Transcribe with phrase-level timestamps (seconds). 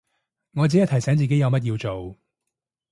[0.55, 2.17] 我只係提醒自己有乜要做